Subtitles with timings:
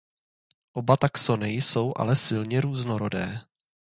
[0.73, 3.39] Oba taxony jsou ale silně různorodé.